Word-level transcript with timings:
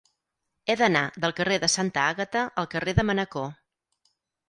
He 0.69 0.75
d'anar 0.81 1.03
del 1.27 1.35
carrer 1.41 1.61
de 1.65 1.71
Santa 1.75 2.07
Àgata 2.15 2.49
al 2.65 2.71
carrer 2.75 2.99
de 3.03 3.09
Manacor. 3.11 3.51